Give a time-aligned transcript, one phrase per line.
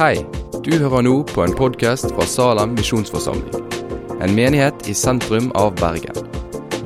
[0.00, 0.22] Hei,
[0.64, 3.66] du hører nå på en podkast fra Salem misjonsforsamling.
[4.24, 6.16] En menighet i sentrum av Bergen.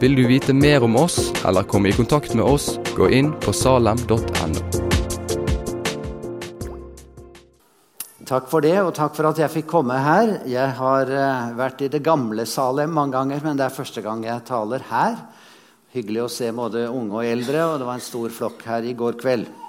[0.03, 3.55] Vil du vite mer om oss eller komme i kontakt med oss, gå inn på
[3.55, 4.19] salem.no.
[8.27, 10.41] Takk for det, og takk for at jeg fikk komme her.
[10.51, 14.27] Jeg har eh, vært i det gamle Salem mange ganger, men det er første gang
[14.27, 15.21] jeg taler her.
[15.95, 18.99] Hyggelig å se både unge og eldre, og det var en stor flokk her i
[18.99, 19.61] går kveld.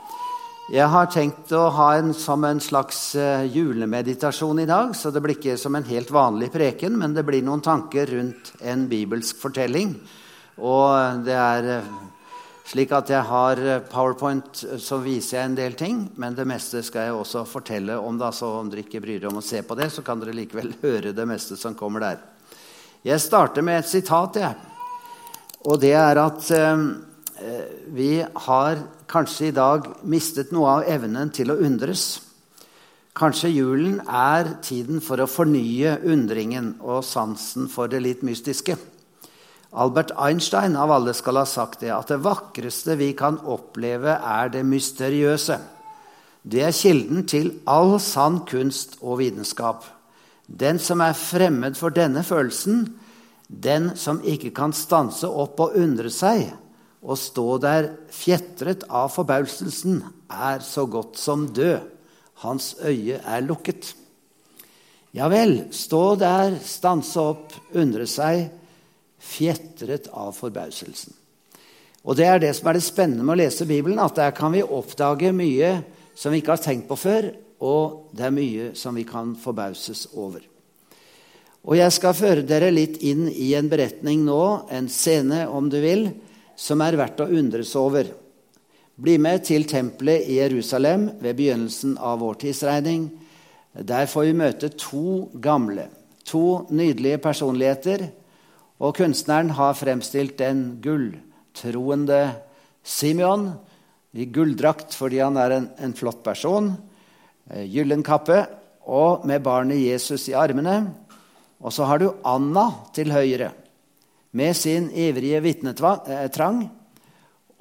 [0.66, 5.22] Jeg har tenkt å ha en som en slags eh, julemeditasjon i dag, så det
[5.22, 9.38] blir ikke som en helt vanlig preken, men det blir noen tanker rundt en bibelsk
[9.38, 9.94] fortelling.
[10.66, 11.94] Og det er eh,
[12.66, 13.62] slik at jeg har
[13.94, 16.04] powerpoint, så viser jeg en del ting.
[16.18, 18.18] Men det meste skal jeg også fortelle om.
[18.18, 20.34] da, Så om dere ikke bryr dere om å se på det, så kan dere
[20.34, 22.24] likevel høre det meste som kommer der.
[23.06, 24.42] Jeg starter med et sitat.
[24.42, 24.56] jeg.
[25.70, 26.90] Og det er at eh,
[27.92, 28.80] vi har
[29.12, 32.22] kanskje i dag mistet noe av evnen til å undres.
[33.16, 38.76] Kanskje julen er tiden for å fornye undringen og sansen for det litt mystiske.
[39.76, 44.52] Albert Einstein av alle skal ha sagt det, at det vakreste vi kan oppleve, er
[44.52, 45.60] det mysteriøse.
[46.44, 49.84] Det er kilden til all sann kunst og vitenskap.
[50.48, 52.86] Den som er fremmed for denne følelsen,
[53.48, 56.54] den som ikke kan stanse opp og undre seg
[57.06, 61.92] og stå der fjetret av forbauselsen, er så godt som død.
[62.42, 63.94] Hans øye er lukket.
[65.16, 68.50] Ja vel, stå der, stanse opp, undre seg,
[69.22, 71.14] fjetret av forbauselsen.
[72.06, 74.52] Og Det er det som er det spennende med å lese Bibelen, at der kan
[74.54, 75.72] vi oppdage mye
[76.16, 77.32] som vi ikke har tenkt på før,
[77.66, 80.44] og det er mye som vi kan forbauses over.
[81.66, 85.80] Og Jeg skal føre dere litt inn i en beretning nå, en scene om du
[85.82, 86.12] vil,
[86.56, 88.08] som er verdt å undres over.
[88.96, 93.10] Bli med til tempelet i Jerusalem ved begynnelsen av vår tidsregning.
[93.76, 95.90] Der får vi møte to gamle,
[96.24, 98.06] to nydelige personligheter.
[98.80, 102.22] Og kunstneren har fremstilt den gulltroende
[102.86, 103.50] Simeon
[104.16, 106.72] i gulldrakt fordi han er en, en flott person.
[107.52, 108.46] Gyllen kappe
[108.88, 110.86] og med barnet Jesus i armene.
[111.60, 113.52] Og så har du Anna til høyre
[114.36, 116.66] med sin ivrige vitnetrang.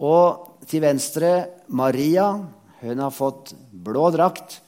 [0.03, 1.33] Og til venstre
[1.69, 2.29] Maria.
[2.85, 4.59] Hun har fått blå drakt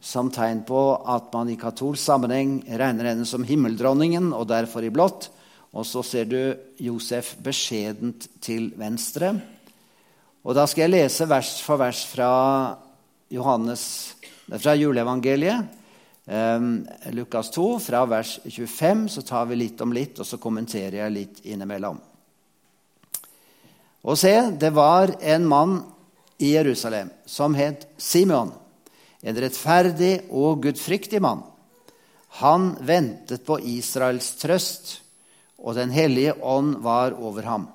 [0.00, 0.80] som tegn på
[1.12, 5.28] at man i katolsk sammenheng regner henne som himmeldronningen, og derfor i blått.
[5.76, 6.40] Og så ser du
[6.82, 9.34] Josef beskjedent til venstre.
[10.40, 12.30] Og da skal jeg lese vers for vers fra,
[13.30, 13.84] Johannes,
[14.56, 15.79] fra juleevangeliet.
[16.30, 21.00] Um, Lukas 2, fra vers 25, så tar vi litt om litt, og så kommenterer
[21.00, 21.98] jeg litt innimellom.
[24.06, 25.74] Og se, det var en mann
[26.38, 28.54] i Jerusalem som het Simeon,
[29.26, 31.42] en rettferdig og gudfryktig mann.
[32.38, 35.00] Han ventet på Israels trøst,
[35.58, 37.68] og Den hellige ånd var over ham.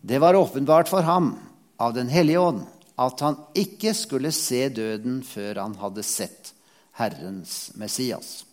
[0.00, 1.34] Det var åpenbart for ham
[1.76, 2.64] av Den hellige ånd
[2.96, 6.56] at han ikke skulle se døden før han hadde sett
[6.98, 8.44] Herrens Messias.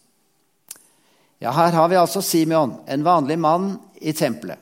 [1.40, 4.60] Ja, Her har vi altså Simeon, en vanlig mann i tempelet.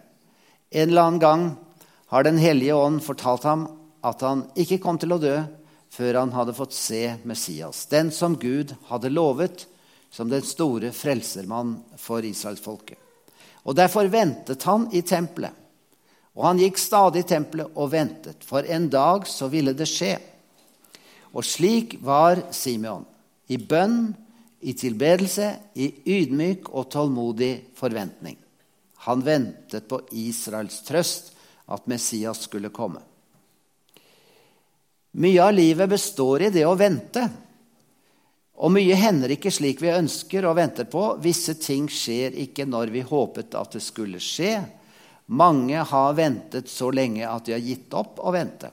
[0.69, 1.55] En eller annen gang
[2.07, 3.67] har Den hellige ånd fortalt ham
[4.01, 5.35] at han ikke kom til å dø
[5.91, 9.67] før han hadde fått se Messias, den som Gud hadde lovet
[10.09, 12.97] som den store frelsermann for israelsfolket.
[13.67, 15.51] Og Derfor ventet han i tempelet.
[16.33, 20.15] Og han gikk stadig i tempelet og ventet, for en dag så ville det skje.
[21.35, 23.05] Og slik var Simeon
[23.48, 24.14] i bønn,
[24.64, 25.90] i tilbedelse, i
[26.20, 28.38] ydmyk og tålmodig forventning.
[29.08, 31.34] Han ventet på Israels trøst,
[31.68, 33.00] at Messias skulle komme.
[35.16, 37.24] Mye av livet består i det å vente.
[38.64, 41.04] Og mye hender ikke slik vi ønsker og venter på.
[41.24, 44.58] Visse ting skjer ikke når vi håpet at det skulle skje.
[45.34, 48.72] Mange har ventet så lenge at de har gitt opp å vente.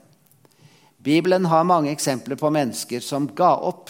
[1.01, 3.89] Bibelen har mange eksempler på mennesker som ga opp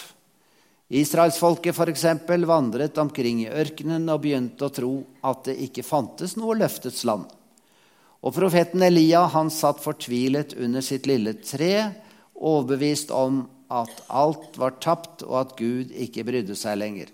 [0.91, 2.03] Israelsfolket f.eks.
[2.27, 4.91] vandret omkring i ørkenen og begynte å tro
[5.23, 7.29] at det ikke fantes noe løftets land.
[8.21, 11.93] Og profeten Elia han satt fortvilet under sitt lille tre,
[12.35, 17.07] overbevist om at alt var tapt, og at Gud ikke brydde seg lenger.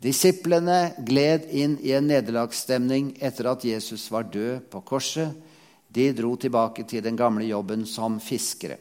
[0.00, 5.36] Disiplene gled inn i en nederlagsstemning etter at Jesus var død på korset.
[5.92, 8.80] De dro tilbake til den gamle jobben som fiskere.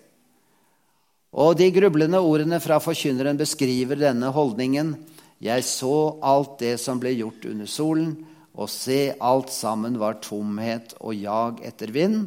[1.30, 4.96] Og de grublende ordene fra forkynneren beskriver denne holdningen.
[5.40, 8.16] Jeg så alt det som ble gjort under solen,
[8.60, 12.26] og se, alt sammen var tomhet og jag etter vind.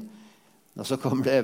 [0.78, 1.40] Og så kommer det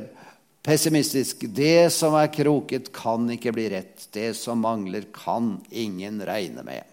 [0.65, 1.45] pessimistisk.
[1.53, 4.07] Det som er kroket, kan ikke bli rett.
[4.15, 6.87] Det som mangler, kan ingen regne med.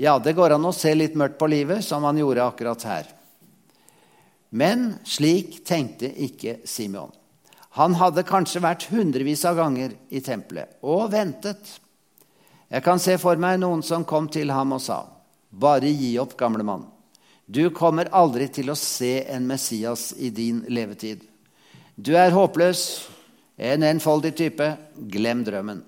[0.00, 3.14] Ja, det går an å se litt mørkt på livet, som han gjorde akkurat her.
[4.50, 7.12] Men slik tenkte ikke Simeon.
[7.78, 11.78] Han hadde kanskje vært hundrevis av ganger i tempelet og ventet.
[12.70, 15.06] Jeg kan se for meg noen som kom til ham og sa,
[15.50, 16.86] 'Bare gi opp, gamle mann.
[17.50, 21.26] Du kommer aldri til å se en Messias i din levetid.'
[21.98, 23.08] Du er håpløs,
[23.58, 24.78] en enfoldig type.
[24.96, 25.82] Glem drømmen.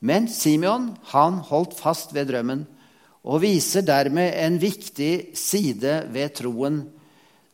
[0.00, 2.66] Men Simeon han holdt fast ved drømmen
[3.26, 6.82] og viser dermed en viktig side ved troen.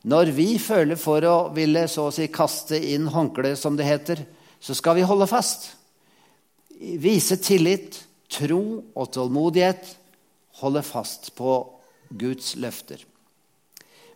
[0.03, 4.25] Når vi føler for å ville så å si kaste inn håndkleet, som det heter,
[4.63, 5.71] så skal vi holde fast.
[6.79, 8.01] Vise tillit,
[8.33, 9.85] tro og tålmodighet.
[10.63, 11.55] Holde fast på
[12.11, 13.05] Guds løfter.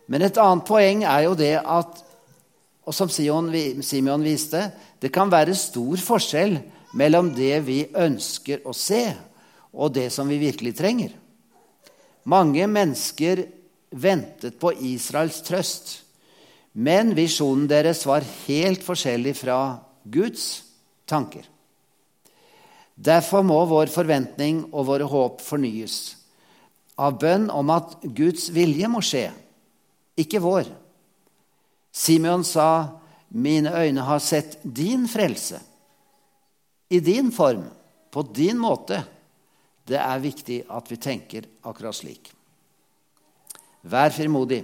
[0.07, 2.03] Men et annet poeng er jo det at
[2.87, 4.61] og som Simeon viste,
[5.03, 6.53] det kan være stor forskjell
[6.95, 9.09] mellom det vi ønsker å se,
[9.75, 11.11] og det som vi virkelig trenger.
[12.31, 13.43] Mange mennesker
[13.97, 15.91] ventet på Israels trøst,
[16.77, 19.59] men visjonen deres var helt forskjellig fra
[20.05, 20.63] Guds
[21.09, 21.47] tanker.
[22.97, 25.97] Derfor må vår forventning og våre håp fornyes
[26.97, 29.27] av bønn om at Guds vilje må skje,
[30.17, 30.69] ikke vår.
[31.93, 32.99] Simeon sa,
[33.29, 35.61] 'Mine øyne har sett din frelse.'
[36.89, 37.65] I din form,
[38.11, 39.03] på din måte.
[39.87, 42.36] Det er viktig at vi tenker akkurat slik.
[43.87, 44.63] Vær frimodig.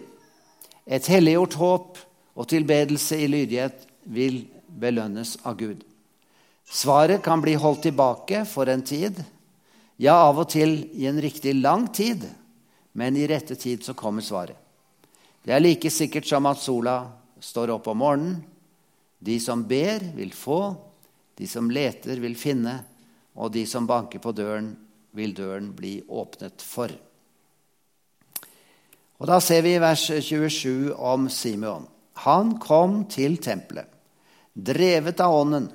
[0.83, 1.99] Et helliggjort håp
[2.35, 5.83] og tilbedelse i lydighet vil belønnes av Gud.
[6.63, 9.19] Svaret kan bli holdt tilbake for en tid,
[10.01, 12.25] ja, av og til i en riktig lang tid,
[12.97, 14.57] men i rette tid så kommer svaret.
[15.43, 16.97] Det er like sikkert som at sola
[17.43, 18.37] står opp om morgenen.
[19.19, 20.75] De som ber, vil få.
[21.35, 22.77] De som leter, vil finne.
[23.35, 24.71] Og de som banker på døren,
[25.11, 26.91] vil døren bli åpnet for.
[29.23, 31.85] Og Da ser vi i vers 27 om Simeon.
[32.27, 33.87] Han kom til tempelet,
[34.51, 35.69] drevet av ånden.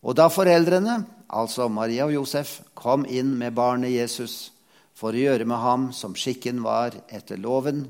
[0.00, 0.94] Og da foreldrene,
[1.28, 4.54] altså Maria og Josef, kom inn med barnet Jesus
[4.96, 7.84] for å gjøre med ham som skikken var etter loven,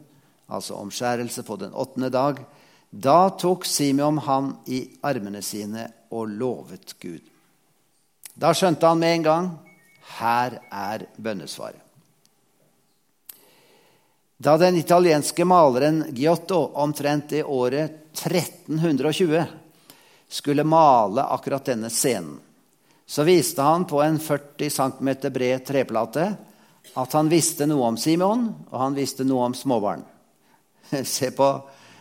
[0.50, 2.42] altså omskjærelse på den åttende dag,
[2.90, 7.22] da tok Simeon ham i armene sine og lovet Gud.
[8.34, 9.48] Da skjønte han med en gang
[10.18, 11.81] her er bønnesvaret.
[14.42, 19.44] Da den italienske maleren Giotto omtrent i året 1320
[20.28, 22.40] skulle male akkurat denne scenen,
[23.06, 26.26] så viste han på en 40 cm bred treplate
[26.94, 30.02] at han visste noe om Simon, og han visste noe om småbarn.
[31.06, 31.52] Se på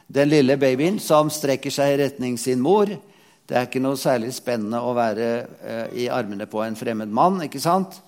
[0.08, 2.90] den lille babyen som strekker seg i retning sin mor.
[3.46, 5.30] Det er ikke noe særlig spennende å være
[5.62, 7.44] eh, i armene på en fremmed mann.
[7.46, 8.02] ikke sant?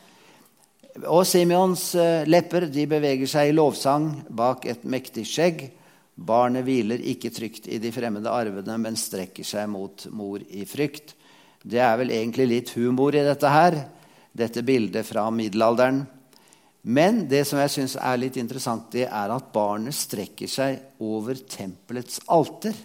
[1.02, 5.66] Og Simeons eh, lepper de beveger seg i lovsang bak et mektig skjegg.
[6.14, 11.16] Barnet hviler ikke trygt i de fremmede arvene, men strekker seg mot mor i frykt.
[11.66, 13.80] Det er vel egentlig litt humor i dette her,
[14.36, 16.04] dette bildet fra middelalderen.
[16.84, 21.40] Men det som jeg syns er litt interessant, det er at barnet strekker seg over
[21.48, 22.76] tempelets alter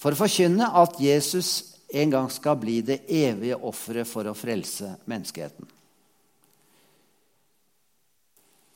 [0.00, 1.50] for å forkynne at Jesus
[1.90, 5.79] en gang skal bli det evige offeret for å frelse menneskeheten.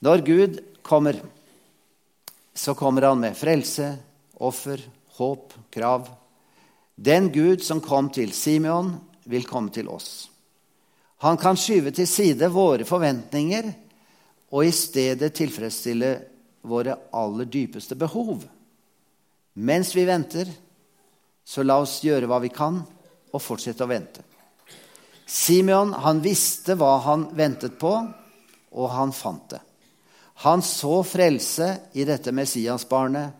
[0.04, 1.16] Når Gud kommer,
[2.54, 3.94] så kommer han med frelse,
[4.36, 4.82] offer,
[5.16, 6.10] håp, krav.
[6.94, 10.28] Den Gud som kom til Simeon, vil komme til oss.
[11.24, 13.70] Han kan skyve til side våre forventninger
[14.52, 16.10] og i stedet tilfredsstille
[16.68, 18.44] våre aller dypeste behov.
[19.54, 20.50] Mens vi venter,
[21.44, 22.82] så la oss gjøre hva vi kan,
[23.32, 24.20] og fortsette å vente.
[25.24, 27.94] Simeon han visste hva han ventet på,
[28.74, 29.64] og han fant det.
[30.42, 33.32] Han så frelse i dette Messias-barnet.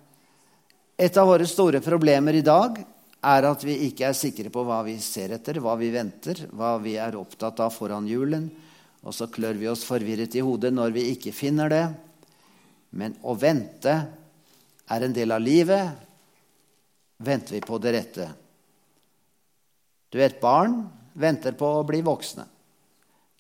[0.97, 2.79] Et av våre store problemer i dag
[3.25, 6.77] er at vi ikke er sikre på hva vi ser etter, hva vi venter, hva
[6.83, 8.47] vi er opptatt av foran julen,
[9.03, 11.85] og så klør vi oss forvirret i hodet når vi ikke finner det.
[12.95, 13.95] Men å vente
[14.87, 15.91] er en del av livet.
[17.25, 18.29] Venter vi på det rette?
[20.15, 20.85] Du vet, barn
[21.19, 22.47] venter på å bli voksne.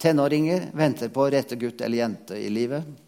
[0.00, 3.03] Tenåringer venter på rette gutt eller jente i livet.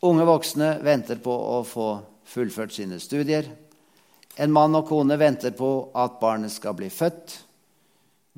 [0.00, 1.88] Unge voksne venter på å få
[2.28, 3.48] fullført sine studier.
[4.38, 7.34] En mann og kone venter på at barnet skal bli født.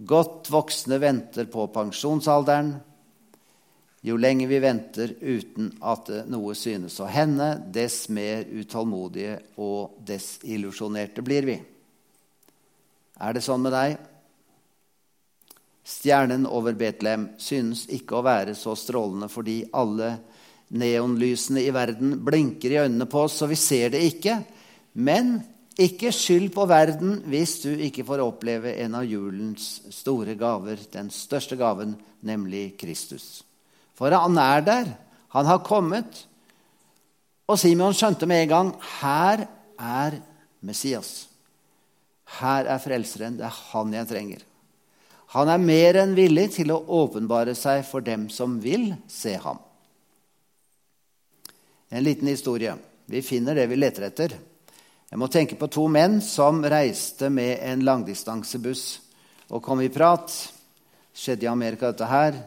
[0.08, 2.72] Godt voksne venter på pensjonsalderen.
[4.00, 11.20] Jo lenger vi venter uten at noe synes å hende, dess mer utålmodige og desillusjonerte
[11.20, 11.58] blir vi.
[13.20, 13.98] Er det sånn med deg?
[15.84, 20.14] Stjernen over Betlehem synes ikke å være så strålende fordi alle
[20.70, 24.36] neonlysene i verden blinker i øynene på oss, så vi ser det ikke.
[24.94, 25.40] Men
[25.80, 31.10] ikke skyld på verden hvis du ikke får oppleve en av julens store gaver, den
[31.14, 31.94] største gaven,
[32.26, 33.42] nemlig Kristus.
[33.96, 34.92] For han er der.
[35.36, 36.26] Han har kommet.
[37.50, 39.46] Og Simon skjønte med en gang her
[39.78, 40.20] er
[40.62, 41.28] Messias.
[42.40, 43.38] Her er Frelseren.
[43.38, 44.44] Det er han jeg trenger.
[45.34, 49.60] Han er mer enn villig til å åpenbare seg for dem som vil se ham.
[51.92, 52.74] En liten historie.
[53.06, 54.34] Vi finner det vi leter etter.
[55.10, 58.84] Jeg må tenke på to menn som reiste med en langdistansebuss
[59.50, 60.30] og kom i prat.
[61.10, 62.38] skjedde i Amerika, dette her.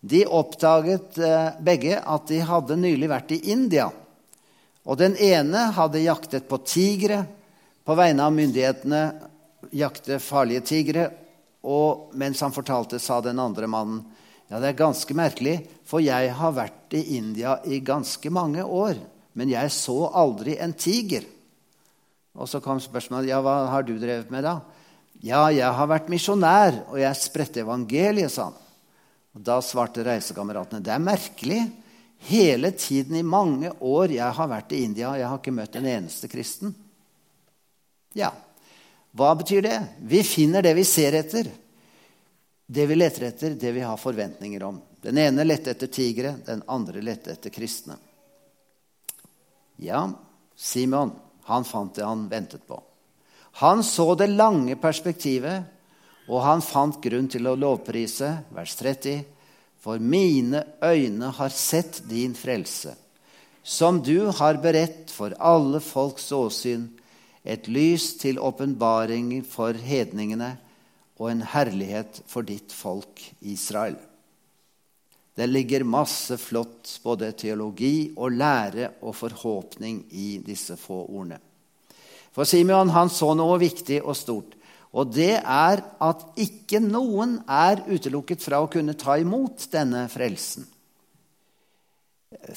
[0.00, 3.88] De oppdaget eh, begge at de hadde nylig vært i India.
[4.84, 7.24] Og den ene hadde jaktet på tigre
[7.84, 9.02] på vegne av myndighetene.
[9.72, 11.08] Jakte farlige tigre
[11.62, 14.04] og mens han fortalte, sa den andre mannen
[14.52, 15.54] ja, det er ganske merkelig,
[15.88, 18.98] for jeg har vært i India i ganske mange år,
[19.32, 21.24] men jeg så aldri en tiger.
[22.36, 24.58] Og så kom spørsmålet ja, hva har du drevet med da?
[25.24, 28.60] Ja, jeg har vært misjonær, og jeg spredte evangeliet, sa han.
[29.32, 31.62] Og Da svarte reisekameratene det er merkelig.
[32.28, 35.88] Hele tiden i mange år jeg har vært i India, jeg har ikke møtt en
[35.94, 36.76] eneste kristen.
[38.12, 38.34] Ja,
[39.16, 39.78] hva betyr det?
[40.04, 41.48] Vi finner det vi ser etter.
[42.72, 44.78] Det vi leter etter, det vi har forventninger om.
[45.02, 47.98] Den ene lette etter tigre, den andre lette etter kristne.
[49.76, 50.06] Ja,
[50.56, 51.12] Simon,
[51.44, 52.78] han fant det han ventet på.
[53.60, 55.68] Han så det lange perspektivet,
[56.32, 59.20] og han fant grunn til å lovprise, vers 30,
[59.76, 62.96] for mine øyne har sett din frelse,
[63.62, 66.88] som du har beredt for alle folks åsyn,
[67.44, 70.54] et lys til åpenbaring for hedningene
[71.22, 73.94] og en herlighet for ditt folk Israel.
[75.38, 81.38] Det ligger masse flott både teologi og lære og forhåpning i disse få ordene.
[82.34, 84.56] For Simeon han så noe viktig og stort,
[84.92, 90.66] og det er at ikke noen er utelukket fra å kunne ta imot denne frelsen.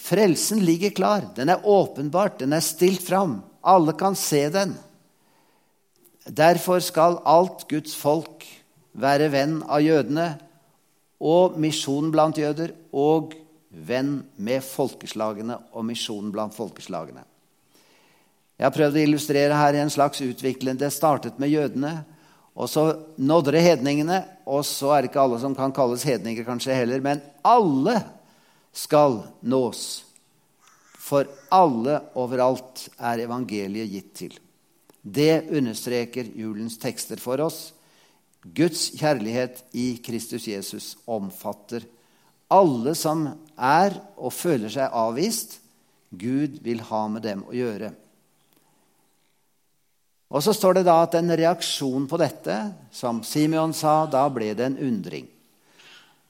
[0.01, 1.29] Frelsen ligger klar.
[1.35, 3.39] Den er åpenbart, den er stilt fram.
[3.61, 4.73] Alle kan se den.
[6.25, 8.43] Derfor skal alt Guds folk
[8.95, 10.27] være venn av jødene
[11.25, 13.35] og misjon blant jøder og
[13.69, 17.23] venn med folkeslagene og misjonen blant folkeslagene.
[18.55, 20.77] Jeg har prøvd å illustrere her i en slags utvikling.
[20.79, 21.91] Det startet med jødene,
[22.55, 22.85] og så
[23.19, 24.21] nådde det hedningene.
[24.47, 27.97] Og så er det ikke alle som kan kalles hedninger, kanskje heller, men alle
[28.75, 29.83] skal nås.
[31.05, 34.37] For alle overalt er evangeliet gitt til.
[35.03, 37.75] Det understreker julens tekster for oss.
[38.45, 41.85] Guds kjærlighet i Kristus Jesus omfatter
[42.53, 43.25] alle som
[43.57, 45.57] er og føler seg avvist.
[46.15, 47.89] Gud vil ha med dem å gjøre.
[50.29, 52.55] Og Så står det da at en reaksjon på dette,
[52.91, 55.27] som Simeon sa, da ble det en undring.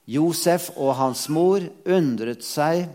[0.06, 2.86] Josef og hans mor undret seg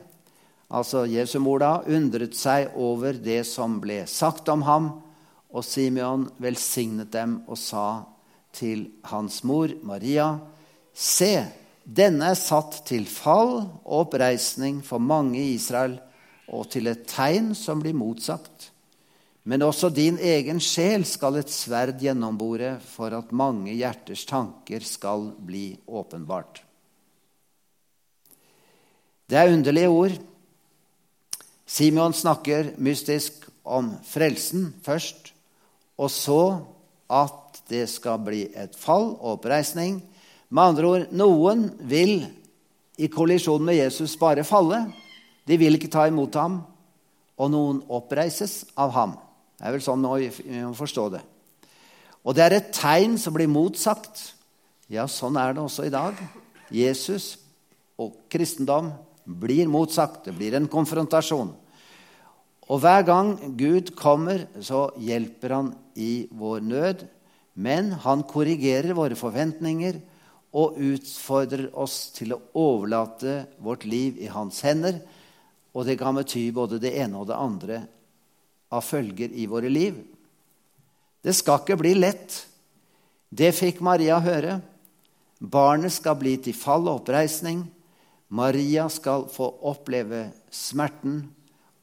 [0.71, 4.91] altså Jesu mor da, undret seg over det som ble sagt om ham,
[5.50, 8.05] og Simeon velsignet dem og sa
[8.52, 10.38] til hans mor Maria.:
[10.95, 11.47] Se,
[11.85, 15.99] denne er satt til fall og oppreisning for mange i Israel,
[16.50, 18.71] og til et tegn som blir motsagt.
[19.45, 25.30] Men også din egen sjel skal et sverd gjennombore for at mange hjerters tanker skal
[25.38, 26.61] bli åpenbart.
[29.30, 30.14] Det er underlige ord.
[31.66, 35.33] Simeon snakker mystisk om frelsen først,
[35.99, 36.42] og så
[37.11, 40.00] at det skal bli et fall og oppreisning.
[40.50, 42.25] Med andre ord, noen vil
[43.00, 44.83] i kollisjon med Jesus bare falle.
[45.47, 46.61] De vil ikke ta imot ham.
[47.41, 49.15] Og noen oppreises av ham.
[49.57, 50.29] Det er vel sånn vi
[50.61, 51.23] må forstå det.
[52.21, 54.35] Og det er et tegn som blir motsagt.
[54.93, 56.19] Ja, sånn er det også i dag.
[56.75, 57.39] Jesus
[58.00, 58.91] og kristendom
[59.25, 60.27] blir motsagt.
[60.27, 61.55] Det blir en konfrontasjon.
[62.71, 67.07] Og hver gang Gud kommer, så hjelper han i vår nød.
[67.54, 69.99] Men han korrigerer våre forventninger
[70.57, 75.00] og utfordrer oss til å overlate vårt liv i hans hender.
[75.75, 77.83] Og det kan bety både det ene og det andre
[78.71, 79.99] av følger i våre liv.
[81.23, 82.38] Det skal ikke bli lett.
[83.30, 84.59] Det fikk Maria høre.
[85.40, 87.62] Barnet skal bli til fall og oppreisning.
[88.30, 91.23] Maria skal få oppleve smerten.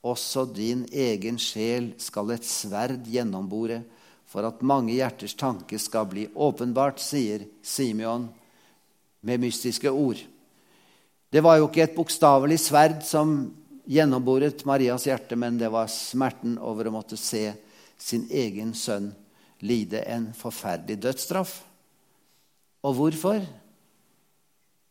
[0.07, 3.81] Også din egen sjel skal et sverd gjennombore,
[4.27, 8.27] for at mange hjerters tanke skal bli åpenbart, sier Simeon
[9.23, 10.19] med mystiske ord.
[11.31, 13.37] Det var jo ikke et bokstavelig sverd som
[13.87, 17.49] gjennomboret Marias hjerte, men det var smerten over å måtte se
[17.97, 19.13] sin egen sønn
[19.63, 21.55] lide en forferdelig dødsstraff.
[22.85, 23.41] Og hvorfor?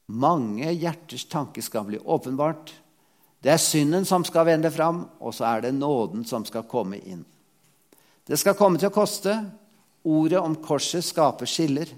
[0.07, 2.73] Mange hjerters tanke skal bli åpenbart.
[3.43, 6.99] Det er synden som skal vende fram, og så er det nåden som skal komme
[7.05, 7.25] inn.
[8.27, 9.37] Det skal komme til å koste.
[10.07, 11.91] Ordet om korset skaper skiller.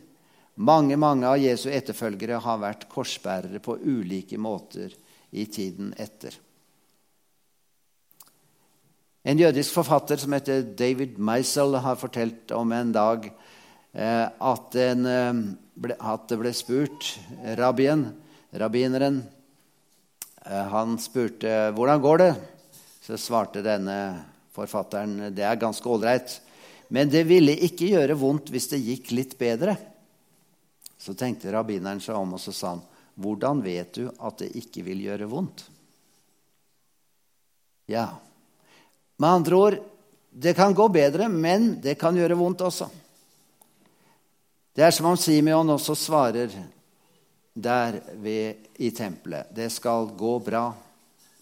[0.60, 4.92] Mange mange av Jesu etterfølgere har vært korsbærere på ulike måter
[5.30, 6.34] i tiden etter.
[9.28, 15.04] En jødisk forfatter som heter David Meisel, har fortalt om en dag eh, at, en,
[15.06, 15.40] eh,
[15.76, 17.10] ble, at, det ble spurt
[17.58, 18.06] rabbien,
[18.56, 19.20] rabbineren
[20.46, 22.30] eh, Han spurte hvordan går det
[23.04, 23.98] Så svarte denne
[24.58, 26.40] forfatteren det er ganske ålreit.
[26.88, 29.76] Men det ville ikke gjøre vondt hvis det gikk litt bedre.
[30.98, 32.84] Så tenkte rabbineren seg om og så sa han,
[33.18, 35.64] hvordan vet du at det ikke vil gjøre vondt?
[37.88, 38.10] Ja,
[39.18, 39.78] med andre ord
[40.30, 42.86] det kan gå bedre, men det kan gjøre vondt også.
[44.76, 46.52] Det er som om Simeon også svarer
[47.58, 49.48] der ved, i tempelet.
[49.50, 50.68] Det skal gå bra,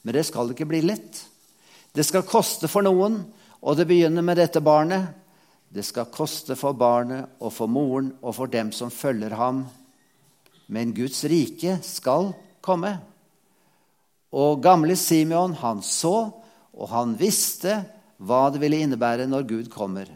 [0.01, 1.19] men det skal ikke bli lett.
[1.97, 3.23] Det skal koste for noen,
[3.65, 5.15] og det begynner med dette barnet.
[5.73, 9.62] Det skal koste for barnet og for moren og for dem som følger ham.
[10.69, 12.93] Men Guds rike skal komme.
[14.37, 16.29] Og gamle Simeon, han så,
[16.76, 17.79] og han visste
[18.21, 20.11] hva det ville innebære når Gud kommer.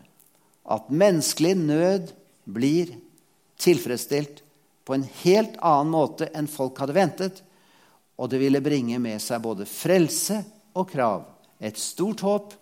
[0.69, 2.13] At menneskelig nød
[2.45, 2.93] blir
[3.61, 4.45] tilfredsstilt
[4.85, 7.43] på en helt annen måte enn folk hadde ventet.
[8.21, 10.43] Og det ville bringe med seg både frelse
[10.77, 11.25] og krav.
[11.61, 12.55] Et stort håp,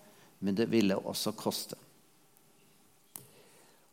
[0.42, 1.78] men det ville også koste.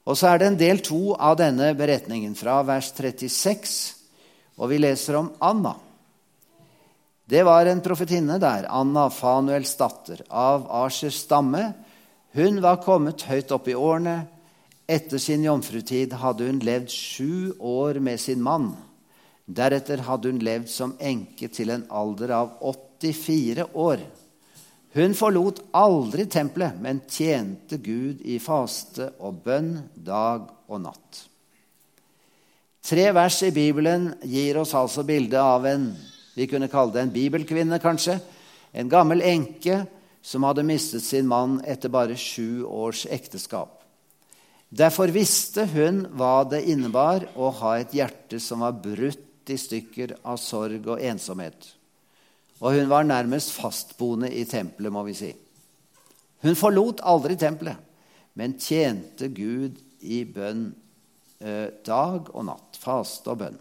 [0.06, 3.76] Og så er det en del to av denne beretningen, fra vers 36,
[4.62, 5.74] og vi leser om Anna.
[7.26, 11.72] Det var en profetinne der, Anna, Fanuels datter, av Asjers stamme.
[12.38, 14.20] Hun var kommet høyt opp i årene.
[14.86, 18.76] Etter sin jomfrutid hadde hun levd sju år med sin mann.
[19.46, 24.06] Deretter hadde hun levd som enke til en alder av 84 år.
[24.96, 31.26] Hun forlot aldri tempelet, men tjente Gud i faste og bønn dag og natt.
[32.86, 35.90] Tre vers i Bibelen gir oss altså bildet av en
[36.36, 38.18] vi kunne kalle det en bibelkvinne, kanskje.
[38.76, 39.86] En gammel enke
[40.26, 43.86] som hadde mistet sin mann etter bare sju års ekteskap.
[44.68, 50.18] Derfor visste hun hva det innebar å ha et hjerte som var brutt i stykker
[50.26, 51.70] av sorg og ensomhet.
[52.62, 55.32] Og hun var nærmest fastboende i tempelet, må vi si.
[56.46, 57.78] Hun forlot aldri tempelet,
[58.36, 60.70] men tjente Gud i bønn
[61.42, 62.80] eh, dag og natt.
[62.80, 63.60] Faste og bønn.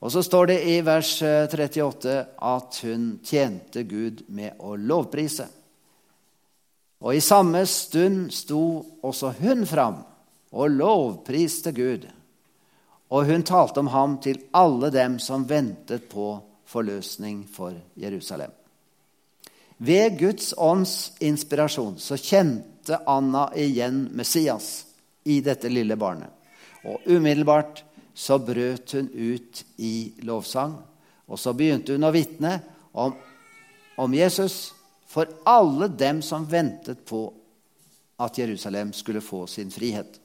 [0.00, 5.46] Og så står det i vers 38 eh, at hun tjente Gud med å lovprise.
[7.00, 8.62] Og i samme stund sto
[9.06, 10.02] også hun fram
[10.50, 12.06] og lovpriste Gud.
[13.10, 16.34] Og hun talte om ham til alle dem som ventet på
[16.70, 18.50] forløsning for Jerusalem.
[19.76, 24.84] Ved Guds ånds inspirasjon så kjente Anna igjen Messias
[25.24, 26.28] i dette lille barnet.
[26.84, 27.82] Og umiddelbart
[28.14, 30.76] så brøt hun ut i lovsang.
[31.30, 32.58] Og så begynte hun å vitne
[32.92, 33.14] om,
[33.96, 34.72] om Jesus
[35.10, 37.24] for alle dem som ventet på
[38.20, 40.20] at Jerusalem skulle få sin frihet.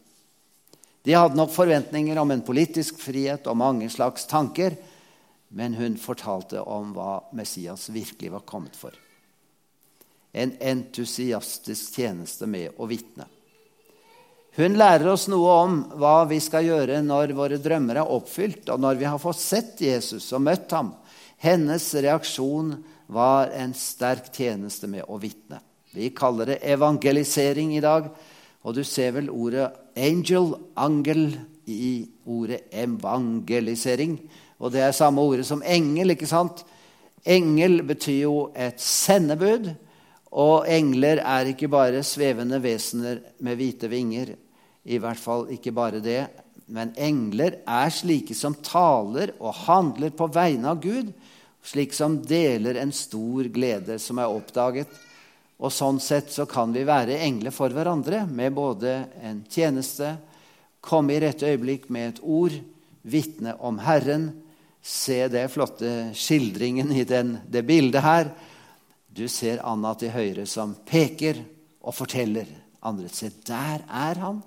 [1.05, 4.75] De hadde nok forventninger om en politisk frihet og mange slags tanker,
[5.55, 8.91] men hun fortalte om hva Messias virkelig var kommet for.
[10.35, 13.29] En entusiastisk tjeneste med å vitne.
[14.59, 18.83] Hun lærer oss noe om hva vi skal gjøre når våre drømmer er oppfylt, og
[18.83, 20.91] når vi har fått sett Jesus og møtt ham.
[21.39, 22.75] Hennes reaksjon
[23.07, 25.61] var en sterk tjeneste med å vitne.
[25.95, 28.11] Vi kaller det evangelisering i dag,
[28.63, 31.29] og du ser vel ordet 'angel', angel,
[31.67, 34.17] i ordet evangelisering.
[34.59, 36.15] Og det er samme ordet som engel.
[36.15, 36.63] ikke sant?
[37.25, 39.71] Engel betyr jo et sendebud.
[40.35, 44.33] Og engler er ikke bare svevende vesener med hvite vinger.
[44.85, 46.25] I hvert fall ikke bare det.
[46.67, 51.11] Men engler er slike som taler og handler på vegne av Gud.
[51.65, 54.89] Slik som deler en stor glede som er oppdaget.
[55.55, 60.17] Og sånn sett så kan vi være engler for hverandre med både en tjeneste,
[60.85, 62.55] komme i rette øyeblikk med et ord,
[63.03, 64.33] vitne om Herren,
[64.85, 68.27] Se det flotte skildringen i den, det bildet her.
[69.09, 71.39] Du ser Anna til høyre som peker
[71.81, 72.45] og forteller
[72.85, 74.43] andre Se, der er han.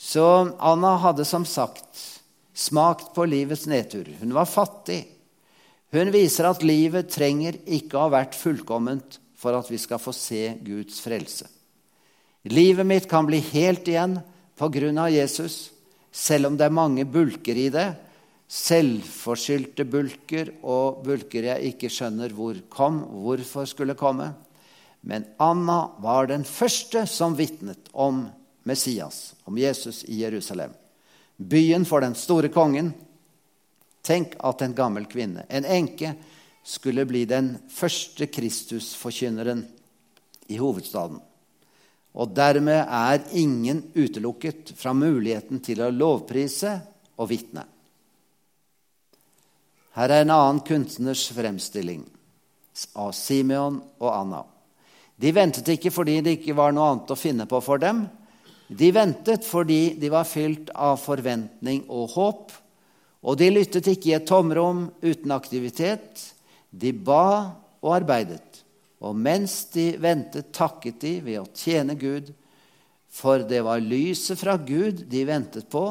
[0.00, 0.24] Så
[0.56, 2.00] Anna hadde som sagt
[2.56, 4.08] smakt på livets nedtur.
[4.16, 5.02] Hun var fattig.
[5.92, 10.14] Hun viser at livet trenger ikke å ha vært fullkomment for at vi skal få
[10.16, 11.50] se Guds frelse.
[12.48, 14.18] Livet mitt kan bli helt igjen
[14.58, 15.70] på grunn av Jesus,
[16.10, 17.86] selv om det er mange bulker i det.
[18.48, 24.32] Selvforskyldte bulker og bulker jeg ikke skjønner hvor kom, hvorfor skulle komme.
[25.00, 28.24] Men Anna var den første som vitnet om
[28.68, 30.72] Messias, om Jesus i Jerusalem.
[31.36, 32.90] Byen for den store kongen.
[34.02, 36.14] Tenk at en gammel kvinne, en enke,
[36.68, 39.62] skulle bli den første Kristusforkynneren
[40.48, 41.20] i hovedstaden.
[42.18, 46.74] Og dermed er ingen utelukket fra muligheten til å lovprise
[47.18, 47.64] og vitne.
[49.98, 52.04] Her er en annen kunstners fremstilling
[52.98, 54.44] av Simeon og Anna.
[55.18, 58.04] De ventet ikke fordi det ikke var noe annet å finne på for dem.
[58.68, 62.52] De ventet fordi de var fylt av forventning og håp.
[63.26, 66.22] Og de lyttet ikke i et tomrom uten aktivitet.
[66.70, 68.62] De ba og arbeidet.
[69.04, 72.32] Og mens de ventet, takket de ved å tjene Gud.
[73.08, 75.84] For det var lyset fra Gud de ventet på.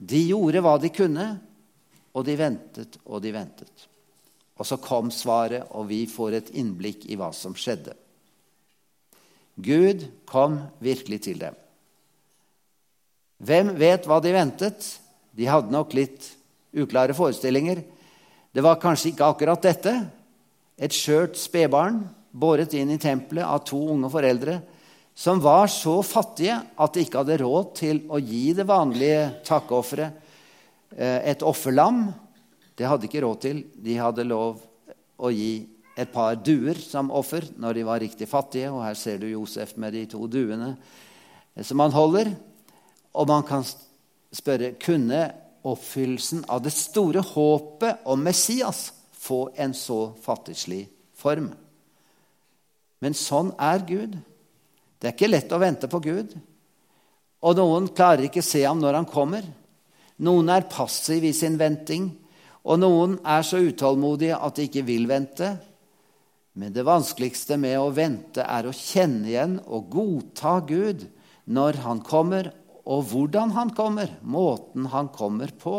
[0.00, 1.26] De gjorde hva de kunne,
[2.16, 3.86] og de ventet og de ventet.
[4.60, 7.94] Og så kom svaret, og vi får et innblikk i hva som skjedde.
[9.60, 11.56] Gud kom virkelig til dem.
[13.40, 14.84] Hvem vet hva de ventet?
[15.36, 16.26] De hadde nok litt
[16.76, 17.80] uklare forestillinger.
[18.52, 19.94] Det var kanskje ikke akkurat dette.
[20.80, 24.60] Et skjørt spedbarn båret inn i tempelet av to unge foreldre
[25.20, 30.14] som var så fattige at de ikke hadde råd til å gi det vanlige takkeofferet,
[30.96, 32.06] eh, et offerlam.
[32.74, 33.64] Det hadde de ikke råd til.
[33.74, 34.62] De hadde lov
[35.18, 38.72] å gi et par duer som offer når de var riktig fattige.
[38.72, 40.76] Og her ser du Josef med de to duene
[41.60, 42.32] som han holder.
[43.12, 43.66] Og man kan
[44.32, 45.26] spørre kunne
[45.66, 51.50] oppfyllelsen av det store håpet om Messias få en så fattigslig form?
[53.00, 54.16] Men sånn er Gud.
[55.00, 56.34] Det er ikke lett å vente på Gud.
[57.40, 59.46] Og noen klarer ikke se ham når han kommer.
[60.20, 62.10] Noen er passive i sin venting,
[62.68, 65.54] og noen er så utålmodige at de ikke vil vente.
[66.60, 71.06] Men det vanskeligste med å vente er å kjenne igjen og godta Gud
[71.48, 72.50] når han kommer,
[72.84, 75.78] og hvordan han kommer, måten han kommer på.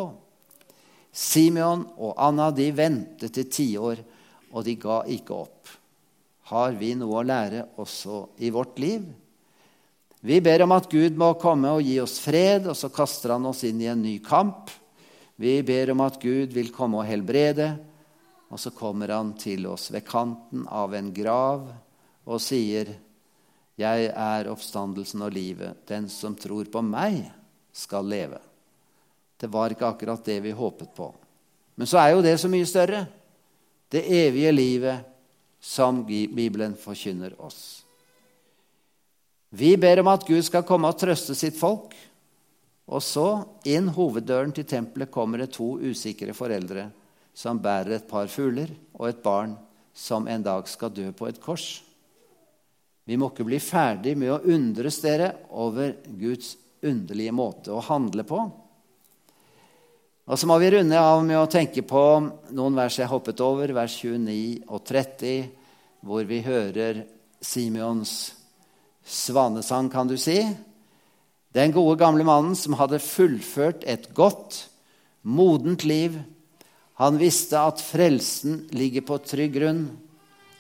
[1.12, 4.02] Simeon og Anna de ventet i tiår,
[4.52, 5.81] og de ga ikke opp.
[6.52, 9.06] Har vi noe å lære også i vårt liv?
[10.22, 13.48] Vi ber om at Gud må komme og gi oss fred, og så kaster han
[13.48, 14.70] oss inn i en ny kamp.
[15.40, 17.72] Vi ber om at Gud vil komme og helbrede,
[18.52, 21.72] og så kommer han til oss ved kanten av en grav
[22.28, 22.92] og sier,
[23.80, 25.88] 'Jeg er oppstandelsen og livet.
[25.88, 27.32] Den som tror på meg,
[27.74, 28.42] skal leve.'
[29.40, 31.14] Det var ikke akkurat det vi håpet på.
[31.76, 33.08] Men så er jo det så mye større.
[33.90, 35.11] Det evige livet
[35.62, 37.86] som Bibelen forkynner oss.
[39.54, 41.94] Vi ber om at Gud skal komme og trøste sitt folk.
[42.92, 46.90] Og så, inn hoveddøren til tempelet, kommer det to usikre foreldre
[47.38, 49.54] som bærer et par fugler og et barn
[49.96, 51.84] som en dag skal dø på et kors.
[53.08, 58.26] Vi må ikke bli ferdig med å undres dere over Guds underlige måte å handle
[58.28, 58.44] på.
[60.32, 62.02] Og Så må vi runde av med å tenke på
[62.56, 65.50] noen vers jeg hoppet over, vers 29 og 30,
[66.08, 67.02] hvor vi hører
[67.44, 68.14] Simeons
[69.04, 70.38] svanesang, kan du si.
[71.52, 74.70] Den gode, gamle mannen som hadde fullført et godt,
[75.28, 76.16] modent liv.
[77.04, 79.86] Han visste at frelsen ligger på trygg grunn.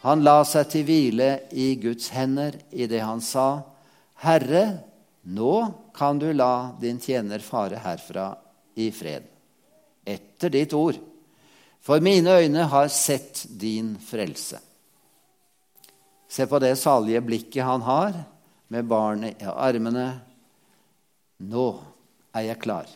[0.03, 3.61] Han la seg til hvile i Guds hender i det han sa,
[4.19, 4.65] Herre,
[5.31, 5.55] nå
[5.95, 8.33] kan du la din tjener fare herfra
[8.75, 9.30] i fred.
[10.11, 10.99] Etter ditt ord.
[11.81, 14.59] For mine øyne har sett din frelse.
[16.31, 18.13] Se på det salige blikket han har,
[18.71, 20.05] med barnet i armene.
[21.43, 21.65] Nå
[22.31, 22.87] er jeg klar.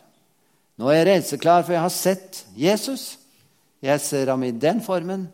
[0.76, 3.16] Nå er jeg renseklar, for jeg har sett Jesus.
[3.84, 5.26] Jeg ser ham i den formen.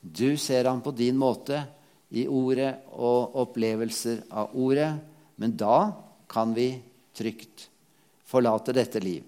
[0.00, 1.64] Du ser ham på din måte,
[2.08, 4.92] i ordet og opplevelser av ordet.
[5.36, 5.90] Men da
[6.30, 6.70] kan vi
[7.16, 7.66] trygt
[8.28, 9.24] forlate dette liv.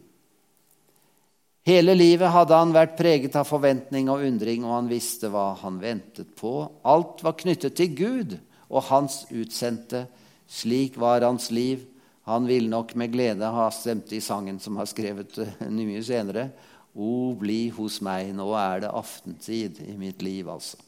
[1.71, 5.77] Hele livet hadde han vært preget av forventning og undring, og han visste hva han
[5.79, 6.65] ventet på.
[6.83, 8.35] Alt var knyttet til Gud
[8.67, 10.07] og hans utsendte.
[10.51, 11.85] Slik var hans liv.
[12.27, 15.39] Han ville nok med glede ha stemt i sangen som har skrevet
[15.71, 16.49] mye senere.
[16.91, 20.81] O, bli hos meg, nå er det aftentid i mitt liv, altså.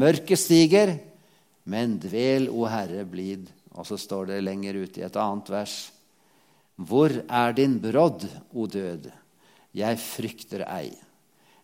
[0.00, 0.94] Mørket stiger,
[1.68, 5.76] men dvel, o Herre, blid Og så står det lenger ute i et annet vers.
[6.76, 9.12] Hvor er din brodd, o død?
[9.76, 10.90] Jeg frykter ei.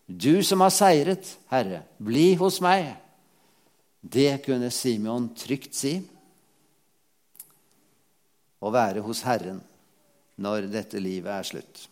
[0.08, 2.94] Du som har seiret, Herre, bli hos meg.
[4.00, 5.98] Det kunne Simeon trygt si.
[8.58, 9.60] Å være hos Herren
[10.40, 11.84] når dette livet er slutt.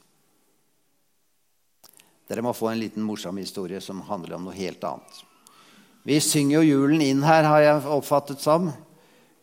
[2.27, 5.21] Dere må få en liten morsom historie som handler om noe helt annet.
[6.07, 8.71] Vi synger jo julen inn her, har jeg oppfattet som.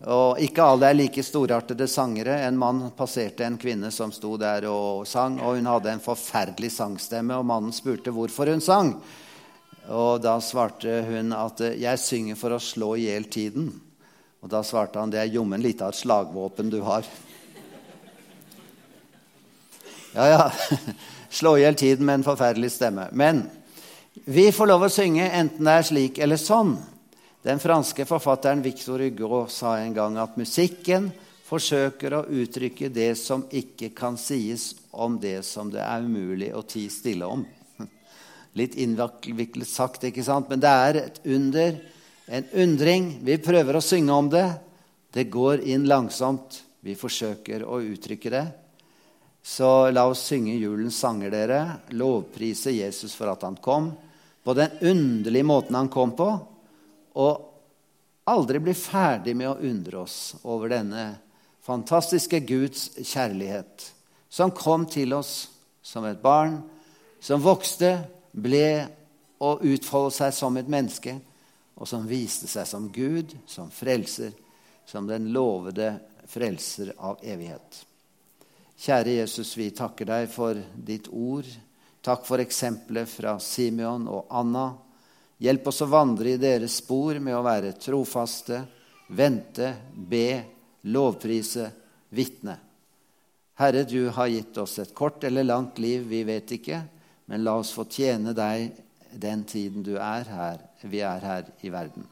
[0.03, 2.41] Og ikke alle er like storartede sangere.
[2.43, 6.73] En mann passerte en kvinne som sto der og sang, og hun hadde en forferdelig
[6.75, 8.97] sangstemme, og mannen spurte hvorfor hun sang.
[9.87, 13.71] Og da svarte hun at 'jeg synger for å slå i hjel tiden'.
[14.43, 17.05] Og da svarte han 'det er jommen lite av et slagvåpen du har'.
[20.15, 20.51] Ja, ja.
[21.29, 23.07] Slå i hjel tiden med en forferdelig stemme.
[23.11, 23.49] Men
[24.25, 26.77] vi får lov å synge enten det er slik eller sånn.
[27.43, 31.09] Den franske forfatteren Victor Hugo sa en gang at musikken
[31.43, 36.61] forsøker å uttrykke det som ikke kan sies om det som det er umulig å
[36.63, 37.43] tie stille om.
[38.59, 40.47] Litt innviklet sagt, ikke sant?
[40.47, 41.75] men det er et under,
[42.31, 43.11] en undring.
[43.27, 44.45] Vi prøver å synge om det.
[45.11, 46.61] Det går inn langsomt.
[46.79, 48.45] Vi forsøker å uttrykke det.
[49.43, 51.61] Så la oss synge julens sanger, dere.
[51.91, 53.91] Lovprise Jesus for at han kom.
[54.47, 56.31] På den underlige måten han kom på
[57.13, 61.05] og aldri bli ferdig med å undre oss over denne
[61.63, 63.89] fantastiske Guds kjærlighet,
[64.29, 65.33] som kom til oss
[65.83, 66.61] som et barn,
[67.23, 67.97] som vokste,
[68.33, 68.87] ble
[69.43, 71.17] og utfoldet seg som et menneske,
[71.75, 74.33] og som viste seg som Gud, som frelser,
[74.85, 75.95] som den lovede
[76.29, 77.83] frelser av evighet.
[78.83, 81.47] Kjære Jesus, vi takker deg for ditt ord.
[82.03, 84.71] Takk for eksempelet fra Simeon og Anna
[85.43, 88.61] Hjelp oss å vandre i deres spor med å være trofaste,
[89.11, 90.27] vente, be,
[90.87, 91.65] lovprise,
[92.15, 92.55] vitne.
[93.59, 96.79] Herre, du har gitt oss et kort eller langt liv, vi vet ikke,
[97.27, 98.71] men la oss få tjene deg
[99.19, 102.07] den tiden du er her, vi er her i verden.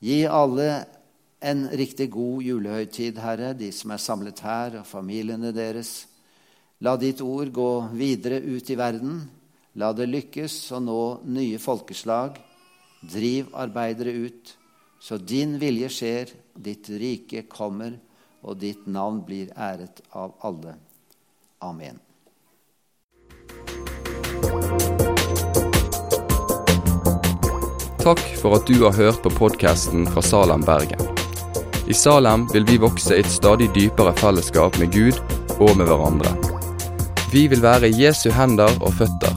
[0.00, 0.70] Gi alle
[1.44, 6.06] en riktig god julehøytid, Herre, de som er samlet her, og familiene deres.
[6.80, 9.20] La ditt ord gå videre ut i verden
[9.78, 12.38] La det lykkes å nå nye folkeslag.
[13.00, 14.56] Driv arbeidere ut,
[15.00, 17.94] så din vilje skjer, ditt rike kommer,
[18.42, 20.74] og ditt navn blir æret av alle.
[21.62, 22.00] Amen.
[28.00, 31.00] Takk for at du har hørt på podkasten fra Salem, Bergen.
[31.86, 35.20] I Salem vil vi vokse i et stadig dypere fellesskap med Gud
[35.60, 36.32] og med hverandre.
[37.32, 39.36] Vi vil være Jesu hender og føtter,